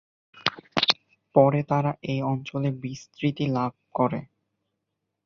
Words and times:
পরে 1.35 1.61
তারা 1.63 1.91
এই 2.03 2.19
অঞ্চলে 2.23 2.69
বিস্তৃতি 2.81 3.45
লাভ 3.47 3.71
করে। 3.95 4.21